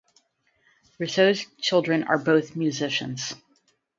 [0.99, 3.35] Roussos' children are both musicians.